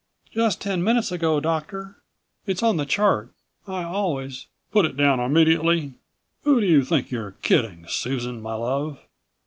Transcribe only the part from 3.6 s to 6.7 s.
I always" "Put it down immediately? Who do